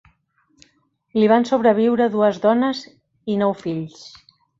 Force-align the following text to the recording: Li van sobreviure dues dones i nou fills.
Li 1.17 1.27
van 1.31 1.45
sobreviure 1.49 2.07
dues 2.15 2.39
dones 2.45 2.81
i 3.35 3.37
nou 3.43 3.55
fills. 3.61 4.01